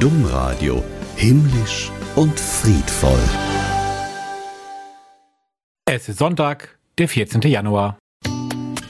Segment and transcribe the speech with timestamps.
[0.00, 0.82] Domradio
[1.16, 3.20] himmlisch und friedvoll.
[5.84, 7.42] Es ist Sonntag, der 14.
[7.42, 7.98] Januar.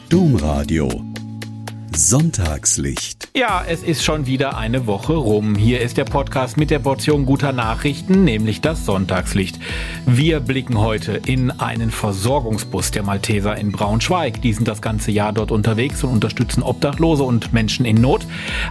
[0.08, 1.09] Domradio
[2.08, 3.28] Sonntagslicht.
[3.36, 5.54] Ja, es ist schon wieder eine Woche rum.
[5.54, 9.60] Hier ist der Podcast mit der Portion guter Nachrichten, nämlich das Sonntagslicht.
[10.06, 14.40] Wir blicken heute in einen Versorgungsbus der Malteser in Braunschweig.
[14.40, 18.26] Die sind das ganze Jahr dort unterwegs und unterstützen Obdachlose und Menschen in Not.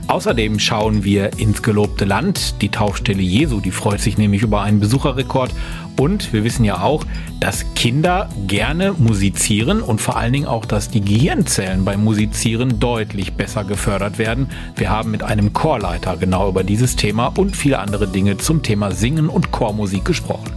[0.07, 2.59] Außerdem schauen wir ins gelobte Land.
[2.63, 5.51] Die Taufstelle Jesu, die freut sich nämlich über einen Besucherrekord
[5.99, 7.05] und wir wissen ja auch,
[7.41, 13.33] dass Kinder gerne musizieren und vor allen Dingen auch, dass die Gehirnzellen beim Musizieren deutlich
[13.33, 14.49] besser gefördert werden.
[14.77, 18.91] Wir haben mit einem Chorleiter genau über dieses Thema und viele andere Dinge zum Thema
[18.91, 20.51] Singen und Chormusik gesprochen.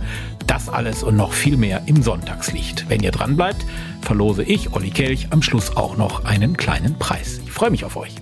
[0.47, 2.87] Das alles und noch viel mehr im Sonntagslicht.
[2.89, 3.67] Wenn ihr dran bleibt,
[4.01, 7.41] verlose ich, Olli Kelch, am Schluss auch noch einen kleinen Preis.
[7.45, 8.15] Ich freue mich auf euch.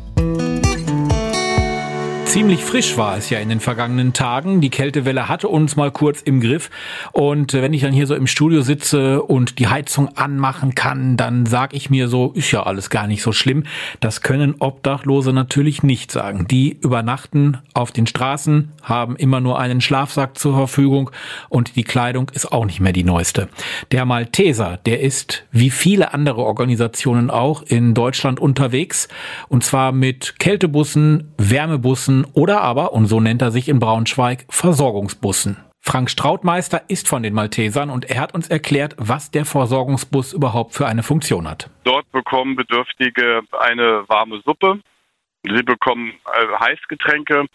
[2.30, 4.60] Ziemlich frisch war es ja in den vergangenen Tagen.
[4.60, 6.70] Die Kältewelle hatte uns mal kurz im Griff.
[7.10, 11.44] Und wenn ich dann hier so im Studio sitze und die Heizung anmachen kann, dann
[11.44, 13.64] sag ich mir so, ist ja alles gar nicht so schlimm.
[13.98, 16.46] Das können Obdachlose natürlich nicht sagen.
[16.48, 21.10] Die übernachten auf den Straßen, haben immer nur einen Schlafsack zur Verfügung
[21.48, 23.48] und die Kleidung ist auch nicht mehr die neueste.
[23.90, 29.08] Der Malteser, der ist wie viele andere Organisationen auch in Deutschland unterwegs.
[29.48, 35.56] Und zwar mit Kältebussen, Wärmebussen, oder aber, und so nennt er sich in Braunschweig, Versorgungsbussen.
[35.80, 40.74] Frank Strautmeister ist von den Maltesern und er hat uns erklärt, was der Versorgungsbus überhaupt
[40.74, 41.70] für eine Funktion hat.
[41.84, 44.80] Dort bekommen Bedürftige eine warme Suppe,
[45.42, 47.46] sie bekommen äh, Heißgetränke,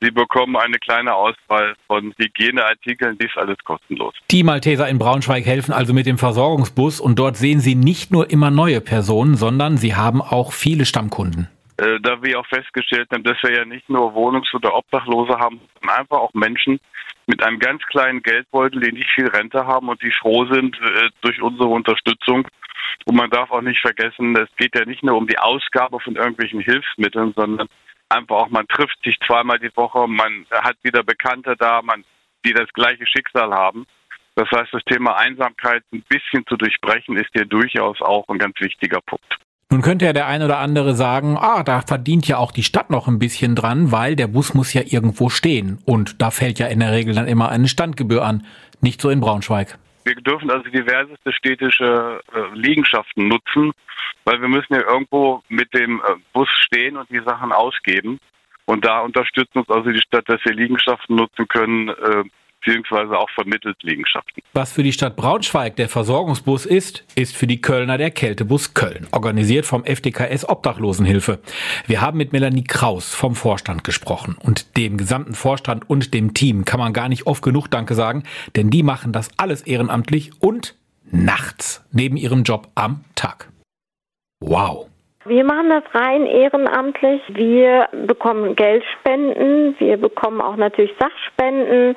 [0.00, 4.14] Sie bekommen eine kleine Auswahl von Hygieneartikeln, dies alles kostenlos.
[4.30, 8.30] Die Malteser in Braunschweig helfen also mit dem Versorgungsbus und dort sehen Sie nicht nur
[8.30, 11.48] immer neue Personen, sondern Sie haben auch viele Stammkunden.
[11.78, 15.60] Äh, da wir auch festgestellt haben, dass wir ja nicht nur Wohnungs- oder Obdachlose haben,
[15.74, 16.80] sondern einfach auch Menschen
[17.26, 21.10] mit einem ganz kleinen Geldbeutel, die nicht viel Rente haben und die froh sind äh,
[21.20, 22.48] durch unsere Unterstützung.
[23.04, 26.16] Und man darf auch nicht vergessen, es geht ja nicht nur um die Ausgabe von
[26.16, 27.68] irgendwelchen Hilfsmitteln, sondern
[28.08, 32.04] einfach auch, man trifft sich zweimal die Woche, man hat wieder Bekannte da, man,
[32.44, 33.86] die das gleiche Schicksal haben.
[34.34, 38.58] Das heißt, das Thema Einsamkeit ein bisschen zu durchbrechen, ist hier durchaus auch ein ganz
[38.60, 39.36] wichtiger Punkt.
[39.70, 42.88] Nun könnte ja der ein oder andere sagen, ah, da verdient ja auch die Stadt
[42.88, 45.78] noch ein bisschen dran, weil der Bus muss ja irgendwo stehen.
[45.84, 48.46] Und da fällt ja in der Regel dann immer eine Standgebühr an.
[48.80, 49.78] Nicht so in Braunschweig.
[50.04, 53.72] Wir dürfen also diverseste städtische äh, Liegenschaften nutzen,
[54.24, 58.18] weil wir müssen ja irgendwo mit dem äh, Bus stehen und die Sachen ausgeben.
[58.64, 62.24] Und da unterstützt uns also die Stadt, dass wir Liegenschaften nutzen können, äh,
[62.60, 64.42] beziehungsweise auch vermittelt Liegenschaften.
[64.52, 69.06] Was für die Stadt Braunschweig der Versorgungsbus ist, ist für die Kölner der Kältebus Köln,
[69.12, 71.40] organisiert vom FDKS Obdachlosenhilfe.
[71.86, 76.64] Wir haben mit Melanie Kraus vom Vorstand gesprochen und dem gesamten Vorstand und dem Team
[76.64, 78.24] kann man gar nicht oft genug Danke sagen,
[78.56, 80.76] denn die machen das alles ehrenamtlich und
[81.10, 83.50] nachts neben ihrem Job am Tag.
[84.40, 84.88] Wow.
[85.28, 87.20] Wir machen das rein ehrenamtlich.
[87.28, 91.96] Wir bekommen Geldspenden, wir bekommen auch natürlich Sachspenden.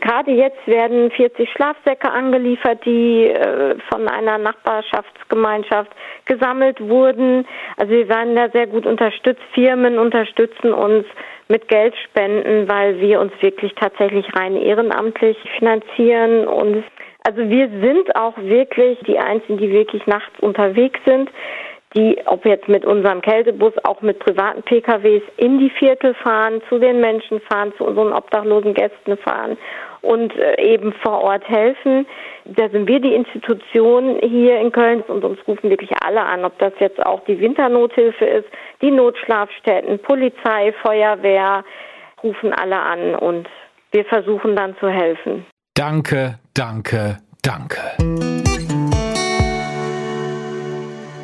[0.00, 5.90] Gerade jetzt werden 40 Schlafsäcke angeliefert, die äh, von einer Nachbarschaftsgemeinschaft
[6.24, 7.46] gesammelt wurden.
[7.76, 9.42] Also wir werden da sehr gut unterstützt.
[9.52, 11.04] Firmen unterstützen uns
[11.48, 16.82] mit Geldspenden, weil wir uns wirklich tatsächlich rein ehrenamtlich finanzieren und
[17.26, 21.30] also wir sind auch wirklich die Einzigen, die wirklich nachts unterwegs sind
[21.94, 26.78] die, ob jetzt mit unserem Kältebus, auch mit privaten PKWs in die Viertel fahren, zu
[26.78, 29.56] den Menschen fahren, zu unseren obdachlosen Gästen fahren
[30.02, 32.06] und äh, eben vor Ort helfen.
[32.44, 36.58] Da sind wir die Institution hier in Köln und uns rufen wirklich alle an, ob
[36.58, 38.48] das jetzt auch die Winternothilfe ist,
[38.82, 41.64] die Notschlafstätten, Polizei, Feuerwehr,
[42.22, 43.48] rufen alle an und
[43.92, 45.46] wir versuchen dann zu helfen.
[45.74, 48.23] Danke, danke, danke.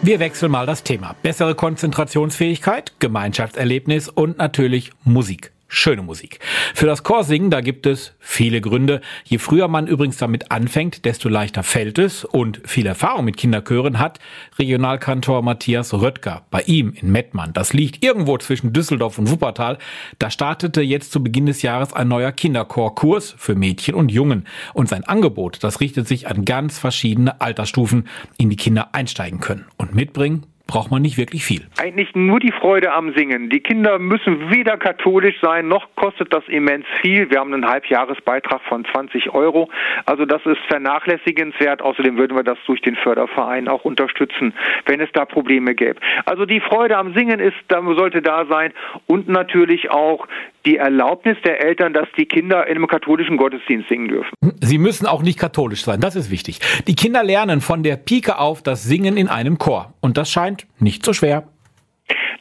[0.03, 1.15] Wir wechseln mal das Thema.
[1.23, 6.41] Bessere Konzentrationsfähigkeit, Gemeinschaftserlebnis und natürlich Musik schöne Musik.
[6.75, 9.01] Für das Chorsingen, da gibt es viele Gründe.
[9.25, 13.99] Je früher man übrigens damit anfängt, desto leichter fällt es und viel Erfahrung mit Kinderchören
[13.99, 14.19] hat
[14.59, 16.43] Regionalkantor Matthias Röttger.
[16.51, 19.79] Bei ihm in Mettmann, das liegt irgendwo zwischen Düsseldorf und Wuppertal,
[20.19, 24.47] da startete jetzt zu Beginn des Jahres ein neuer Kinderchorkurs für Mädchen und Jungen.
[24.75, 28.09] Und sein Angebot, das richtet sich an ganz verschiedene Altersstufen,
[28.39, 29.67] in die Kinder einsteigen können.
[29.77, 31.67] Und mitbringen braucht man nicht wirklich viel.
[31.79, 33.51] Eigentlich nur die Freude am Singen.
[33.51, 37.29] Die Kinder müssen weder katholisch sein, noch kostet das immens viel.
[37.29, 39.69] Wir haben einen Halbjahresbeitrag von 20 Euro.
[40.07, 41.83] Also das ist vernachlässigenswert.
[41.83, 44.55] Außerdem würden wir das durch den Förderverein auch unterstützen,
[44.87, 45.99] wenn es da Probleme gäbe.
[46.25, 48.73] Also die Freude am Singen ist, sollte da sein
[49.07, 50.29] und natürlich auch
[50.67, 54.31] die Erlaubnis der Eltern, dass die Kinder in einem katholischen Gottesdienst singen dürfen.
[54.61, 56.61] Sie müssen auch nicht katholisch sein, das ist wichtig.
[56.87, 59.95] Die Kinder lernen von der Pike auf das Singen in einem Chor.
[60.01, 61.49] Und das scheint nicht so schwer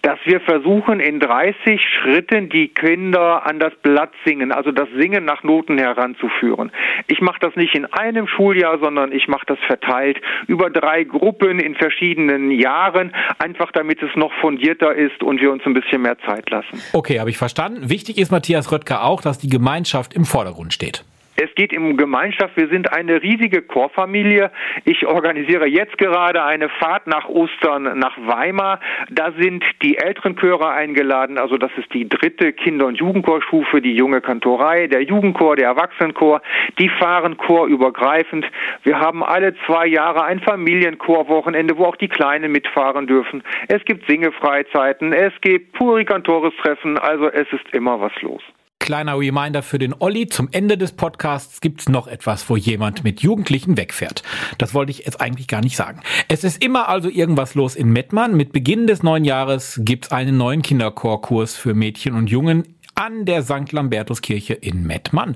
[0.10, 5.24] dass wir versuchen, in 30 Schritten die Kinder an das Blatt singen, also das Singen
[5.24, 6.72] nach Noten heranzuführen.
[7.06, 11.60] Ich mache das nicht in einem Schuljahr, sondern ich mache das verteilt über drei Gruppen
[11.60, 16.18] in verschiedenen Jahren, einfach damit es noch fundierter ist und wir uns ein bisschen mehr
[16.26, 16.82] Zeit lassen.
[16.94, 17.88] Okay, habe ich verstanden.
[17.92, 21.04] Wichtig ist Matthias Röttger auch, dass die Gemeinschaft im Vordergrund steht.
[21.42, 22.58] Es geht um Gemeinschaft.
[22.58, 24.52] Wir sind eine riesige Chorfamilie.
[24.84, 28.82] Ich organisiere jetzt gerade eine Fahrt nach Ostern nach Weimar.
[29.10, 31.38] Da sind die älteren Chöre eingeladen.
[31.38, 36.42] Also das ist die dritte Kinder- und Jugendchorstufe, die junge Kantorei, der Jugendchor, der Erwachsenenchor.
[36.78, 38.46] Die fahren chorübergreifend.
[38.84, 43.44] Wir haben alle zwei Jahre ein Familienchorwochenende, wo auch die Kleinen mitfahren dürfen.
[43.70, 46.98] Es gibt Singefreizeiten, es gibt Purikantores-Treffen.
[46.98, 48.42] Also es ist immer was los
[48.90, 50.30] kleiner Reminder für den Olli.
[50.30, 54.24] Zum Ende des Podcasts gibt's noch etwas, wo jemand mit Jugendlichen wegfährt.
[54.58, 56.02] Das wollte ich jetzt eigentlich gar nicht sagen.
[56.28, 58.36] Es ist immer also irgendwas los in Mettmann.
[58.36, 62.64] Mit Beginn des neuen Jahres gibt's einen neuen Kinderchorkurs für Mädchen und Jungen
[62.96, 63.72] an der St.
[63.72, 65.36] Lambertuskirche in Mettmann.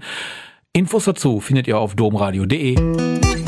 [0.71, 3.42] Infos dazu findet ihr auf domradio.de.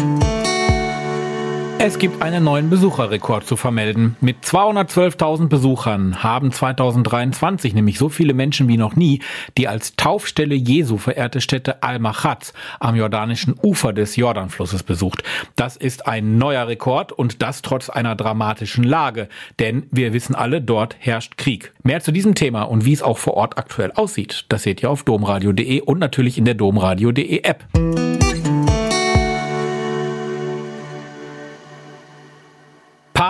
[1.85, 4.17] Es gibt einen neuen Besucherrekord zu vermelden.
[4.19, 9.21] Mit 212.000 Besuchern haben 2023 nämlich so viele Menschen wie noch nie
[9.55, 15.21] die als Taufstelle Jesu verehrte Stätte Al-Machatz am jordanischen Ufer des Jordanflusses besucht.
[15.55, 19.29] Das ist ein neuer Rekord und das trotz einer dramatischen Lage,
[19.59, 21.71] denn wir wissen alle, dort herrscht Krieg.
[21.83, 24.89] Mehr zu diesem Thema und wie es auch vor Ort aktuell aussieht, das seht ihr
[24.89, 27.63] auf domradio.de und natürlich in der domradio.de App.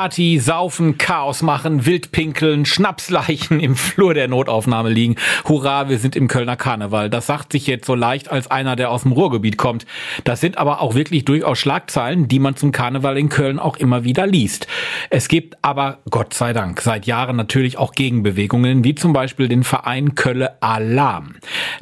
[0.06, 5.16] Party, Saufen, Chaos machen, Wildpinkeln, Schnapsleichen im Flur der Notaufnahme liegen.
[5.46, 7.10] Hurra, wir sind im Kölner Karneval.
[7.10, 9.88] Das sagt sich jetzt so leicht als einer, der aus dem Ruhrgebiet kommt.
[10.24, 14.04] Das sind aber auch wirklich durchaus Schlagzeilen, die man zum Karneval in Köln auch immer
[14.04, 14.68] wieder liest.
[15.10, 19.64] Es gibt aber, Gott sei Dank, seit Jahren natürlich auch Gegenbewegungen, wie zum Beispiel den
[19.64, 21.34] Verein Kölle Alarm.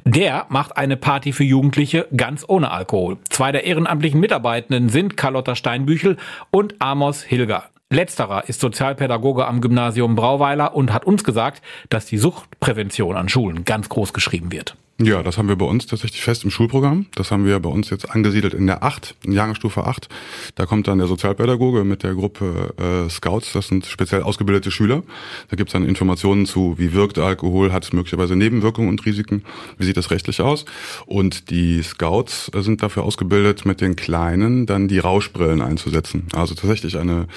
[0.05, 3.17] Der macht eine Party für Jugendliche ganz ohne Alkohol.
[3.29, 6.15] Zwei der ehrenamtlichen Mitarbeitenden sind Carlotta Steinbüchel
[6.51, 7.72] und Amos Hilger.
[7.93, 13.65] Letzterer ist Sozialpädagoge am Gymnasium Brauweiler und hat uns gesagt, dass die Suchtprävention an Schulen
[13.65, 14.75] ganz groß geschrieben wird.
[15.01, 17.07] Ja, das haben wir bei uns tatsächlich fest im Schulprogramm.
[17.15, 20.07] Das haben wir bei uns jetzt angesiedelt in der 8, in Jahrgangsstufe 8.
[20.55, 25.01] Da kommt dann der Sozialpädagoge mit der Gruppe äh, Scouts, das sind speziell ausgebildete Schüler.
[25.49, 29.43] Da gibt's dann Informationen zu, wie wirkt Alkohol, hat es möglicherweise Nebenwirkungen und Risiken,
[29.77, 30.65] wie sieht das rechtlich aus.
[31.05, 36.27] Und die Scouts äh, sind dafür ausgebildet, mit den Kleinen dann die Rauschbrillen einzusetzen.
[36.33, 37.27] Also tatsächlich eine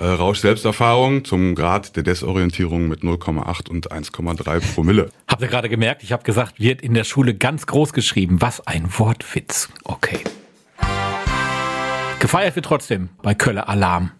[0.00, 5.10] äh, Rausch-Selbsterfahrung zum Grad der Desorientierung mit 0,8 und 1,3 Promille.
[5.28, 6.02] Habt ihr gerade gemerkt?
[6.02, 8.40] Ich habe gesagt, wird in der Schule ganz groß geschrieben.
[8.40, 9.68] Was ein Wortwitz.
[9.84, 10.18] Okay.
[12.18, 14.12] Gefeiert wird trotzdem bei Kölle Alarm.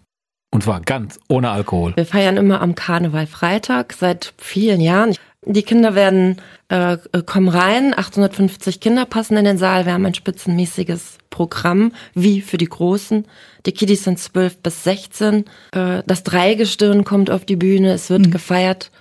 [0.51, 1.95] Und zwar ganz ohne Alkohol.
[1.95, 5.15] Wir feiern immer am Karneval Freitag seit vielen Jahren.
[5.45, 9.85] Die Kinder werden äh, kommen rein, 850 Kinder passen in den Saal.
[9.85, 13.25] Wir haben ein spitzenmäßiges Programm, wie für die Großen.
[13.65, 15.45] Die Kiddies sind 12 bis 16.
[15.71, 18.31] Äh, das Dreigestirn kommt auf die Bühne, es wird mhm.
[18.31, 18.91] gefeiert,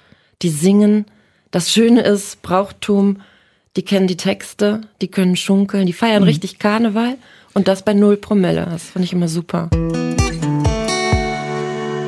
[0.43, 1.07] die singen.
[1.51, 3.21] Das Schöne ist, Brauchtum,
[3.77, 6.29] die kennen die Texte, die können schunkeln, die feiern mhm.
[6.29, 7.17] richtig Karneval
[7.55, 8.67] und das bei null Promille.
[8.71, 9.71] Das finde ich immer super.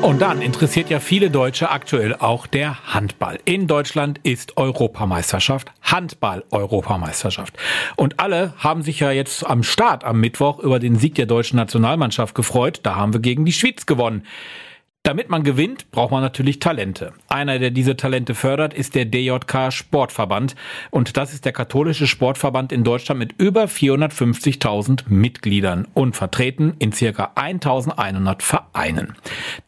[0.07, 3.39] Und dann interessiert ja viele Deutsche aktuell auch der Handball.
[3.43, 7.57] In Deutschland ist Europameisterschaft, Handball-Europameisterschaft.
[7.97, 11.57] Und alle haben sich ja jetzt am Start am Mittwoch über den Sieg der deutschen
[11.57, 12.79] Nationalmannschaft gefreut.
[12.83, 14.23] Da haben wir gegen die Schweiz gewonnen.
[15.07, 17.13] Damit man gewinnt, braucht man natürlich Talente.
[17.29, 20.57] Einer, der diese Talente fördert, ist der DJK Sportverband.
[20.91, 26.91] Und das ist der katholische Sportverband in Deutschland mit über 450.000 Mitgliedern und vertreten in
[26.91, 29.15] circa 1.100 Vereinen.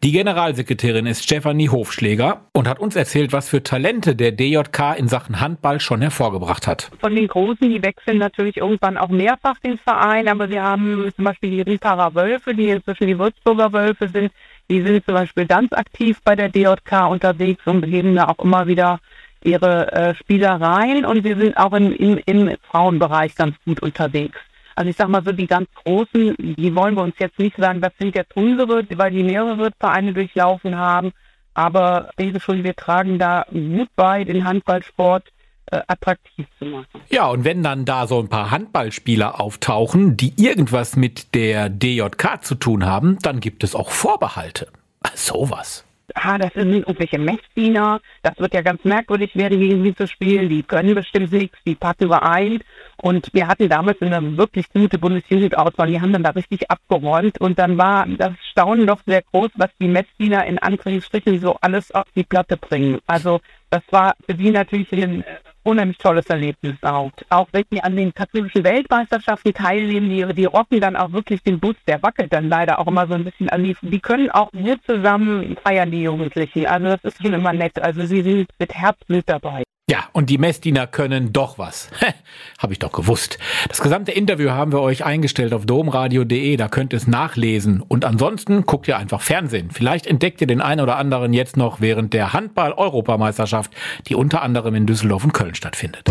[0.02, 5.08] Die Generalsekretärin ist Stefanie Hofschläger und hat uns erzählt, was für Talente der DJK in
[5.08, 6.90] Sachen Handball schon hervorgebracht hat.
[7.00, 11.24] Von den Großen, die wechseln natürlich irgendwann auch mehrfach den Verein, aber wir haben zum
[11.24, 14.30] Beispiel die Riparer Wölfe, die inzwischen die Würzburger Wölfe sind,
[14.70, 18.68] die sind zum Beispiel ganz aktiv bei der DJK unterwegs und geben da auch immer
[18.68, 19.00] wieder
[19.42, 24.38] ihre äh, Spielereien und wir sind auch im, im, im Frauenbereich ganz gut unterwegs.
[24.76, 27.80] Also ich sag mal so, die ganz großen, die wollen wir uns jetzt nicht sagen,
[27.80, 31.12] das sind jetzt unsere, weil die mehrere Vereine durchlaufen haben.
[31.52, 35.24] Aber schon, wir tragen da gut bei, den Handballsport
[35.70, 37.00] äh, attraktiv zu machen.
[37.10, 42.42] Ja, und wenn dann da so ein paar Handballspieler auftauchen, die irgendwas mit der DJK
[42.42, 44.68] zu tun haben, dann gibt es auch Vorbehalte.
[45.14, 45.84] Sowas.
[46.14, 50.48] ah, das sind irgendwelche Messdiener, das wird ja ganz merkwürdig werden, gegen sie zu spielen,
[50.48, 52.60] die können bestimmt nichts, die passen überein.
[52.96, 57.58] Und wir hatten damals eine wirklich gute Bundesjugendauswahl, die haben dann da richtig abgeräumt und
[57.58, 62.06] dann war das Staunen doch sehr groß, was die Messdiener in Anführungsstrichen so alles auf
[62.14, 62.98] die Platte bringen.
[63.06, 65.24] Also das war für die natürlich ein
[65.70, 67.10] unheimlich tolles Erlebnis auch.
[67.28, 71.58] Auch wenn die an den katholischen Weltmeisterschaften teilnehmen, die, die rocken dann auch wirklich den
[71.60, 74.52] Bus, der wackelt dann leider auch immer so ein bisschen an die, die können auch
[74.52, 76.66] mit zusammen feiern, die Jugendlichen.
[76.66, 77.80] Also das ist schon immer nett.
[77.80, 79.62] Also sie sind mit Herzblut dabei.
[79.90, 81.90] Ja, und die Messdiener können doch was.
[82.60, 83.40] Habe ich doch gewusst.
[83.68, 87.80] Das gesamte Interview haben wir euch eingestellt auf domradio.de, da könnt ihr es nachlesen.
[87.80, 89.72] Und ansonsten guckt ihr einfach Fernsehen.
[89.72, 93.72] Vielleicht entdeckt ihr den einen oder anderen jetzt noch während der Handball-Europameisterschaft,
[94.06, 96.08] die unter anderem in Düsseldorf und Köln stattfindet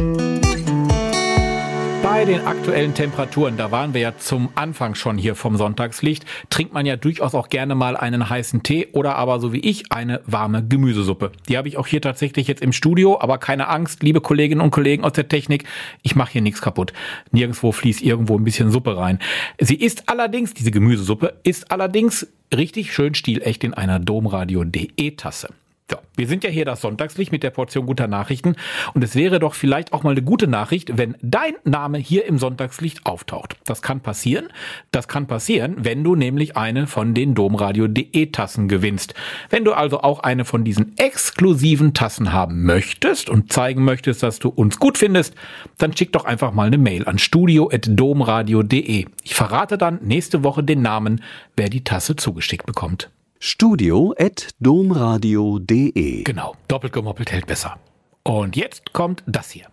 [2.19, 6.73] bei den aktuellen Temperaturen, da waren wir ja zum Anfang schon hier vom Sonntagslicht, trinkt
[6.73, 10.19] man ja durchaus auch gerne mal einen heißen Tee oder aber so wie ich eine
[10.25, 11.31] warme Gemüsesuppe.
[11.47, 14.71] Die habe ich auch hier tatsächlich jetzt im Studio, aber keine Angst, liebe Kolleginnen und
[14.71, 15.63] Kollegen aus der Technik,
[16.01, 16.91] ich mache hier nichts kaputt.
[17.31, 19.19] Nirgendwo fließt irgendwo ein bisschen Suppe rein.
[19.57, 25.53] Sie ist allerdings, diese Gemüsesuppe, ist allerdings richtig schön stilecht in einer Domradio.de Tasse.
[25.91, 28.55] So, wir sind ja hier das Sonntagslicht mit der Portion guter Nachrichten
[28.93, 32.38] und es wäre doch vielleicht auch mal eine gute Nachricht, wenn dein Name hier im
[32.38, 33.55] Sonntagslicht auftaucht.
[33.65, 34.50] Das kann passieren.
[34.91, 39.15] Das kann passieren, wenn du nämlich eine von den Domradio.de Tassen gewinnst.
[39.50, 44.38] Wenn du also auch eine von diesen exklusiven Tassen haben möchtest und zeigen möchtest, dass
[44.38, 45.34] du uns gut findest,
[45.79, 49.05] dann schick doch einfach mal eine Mail an studio@domradio.de.
[49.24, 51.24] Ich verrate dann nächste Woche den Namen,
[51.55, 56.24] wer die Tasse zugeschickt bekommt studio.domradio.de.
[56.24, 57.77] Genau, doppelt gemoppelt hält besser.
[58.24, 59.67] Und jetzt kommt das hier.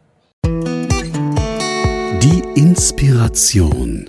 [2.22, 4.08] Die Inspiration.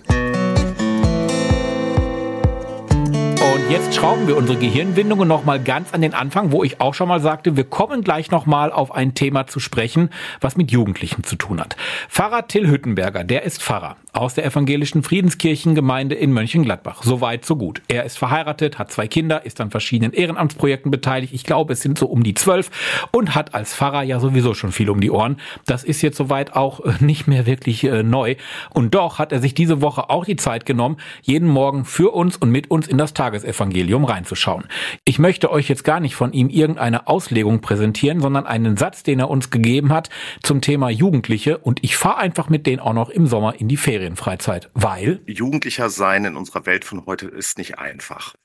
[3.58, 7.08] Und jetzt schrauben wir unsere Gehirnwindungen nochmal ganz an den Anfang, wo ich auch schon
[7.08, 11.36] mal sagte, wir kommen gleich nochmal auf ein Thema zu sprechen, was mit Jugendlichen zu
[11.36, 11.76] tun hat.
[12.10, 17.04] Pfarrer Till Hüttenberger, der ist Pfarrer aus der evangelischen Friedenskirchengemeinde in Mönchengladbach.
[17.04, 17.82] Soweit, so gut.
[17.88, 21.34] Er ist verheiratet, hat zwei Kinder, ist an verschiedenen Ehrenamtsprojekten beteiligt.
[21.34, 22.72] Ich glaube, es sind so um die zwölf
[23.12, 25.40] und hat als Pfarrer ja sowieso schon viel um die Ohren.
[25.66, 28.36] Das ist jetzt soweit auch äh, nicht mehr wirklich äh, neu.
[28.74, 32.38] Und doch hat er sich diese Woche auch die Zeit genommen, jeden Morgen für uns
[32.38, 34.66] und mit uns in das Tagesevangelium reinzuschauen.
[35.06, 39.20] Ich möchte euch jetzt gar nicht von ihm irgendeine Auslegung präsentieren, sondern einen Satz, den
[39.20, 40.10] er uns gegeben hat
[40.42, 43.78] zum Thema Jugendliche und ich fahre einfach mit denen auch noch im Sommer in die
[43.78, 44.07] Ferien.
[44.08, 48.36] Ferienfreizeit, weil Jugendlicher sein in unserer Welt von heute ist nicht einfach.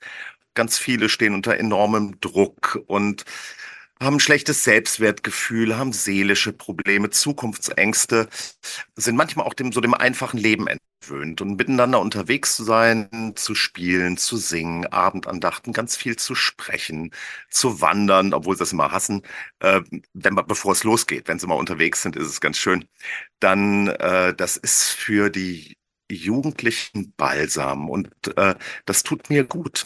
[0.54, 3.24] Ganz viele stehen unter enormem Druck und
[4.02, 8.28] haben schlechtes Selbstwertgefühl, haben seelische Probleme, Zukunftsängste,
[8.96, 13.54] sind manchmal auch dem, so dem einfachen Leben entwöhnt und miteinander unterwegs zu sein, zu
[13.54, 17.12] spielen, zu singen, Abendandachten, ganz viel zu sprechen,
[17.50, 19.22] zu wandern, obwohl sie das immer hassen,
[19.60, 19.80] äh,
[20.12, 21.28] wenn, bevor es losgeht.
[21.28, 22.84] Wenn sie mal unterwegs sind, ist es ganz schön.
[23.40, 25.76] Dann, äh, das ist für die
[26.10, 28.54] Jugendlichen Balsam und äh,
[28.84, 29.82] das tut mir gut.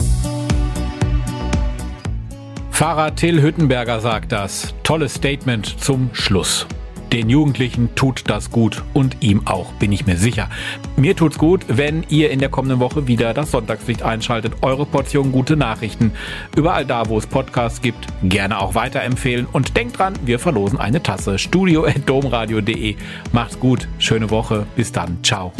[2.77, 4.75] Pfarrer Till Hüttenberger sagt das.
[4.83, 6.67] Tolles Statement zum Schluss.
[7.11, 10.47] Den Jugendlichen tut das gut und ihm auch, bin ich mir sicher.
[10.95, 14.57] Mir tut's gut, wenn ihr in der kommenden Woche wieder das Sonntagslicht einschaltet.
[14.61, 16.11] Eure Portion gute Nachrichten.
[16.55, 19.47] Überall da, wo es Podcasts gibt, gerne auch weiterempfehlen.
[19.51, 21.39] Und denkt dran, wir verlosen eine Tasse.
[21.39, 22.95] Studio.domradio.de.
[23.31, 24.67] Macht's gut, schöne Woche.
[24.75, 25.17] Bis dann.
[25.23, 25.51] Ciao.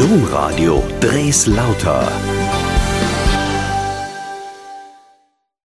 [0.00, 2.10] Domradio Dres Lauter.